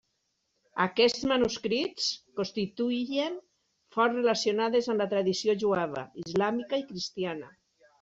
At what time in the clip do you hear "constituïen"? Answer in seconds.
2.41-3.37